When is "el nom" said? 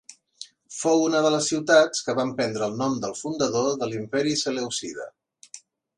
2.71-2.97